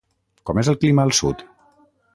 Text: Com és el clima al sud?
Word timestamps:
Com 0.49 0.61
és 0.61 0.71
el 0.73 0.79
clima 0.85 1.05
al 1.09 1.15
sud? 1.21 1.47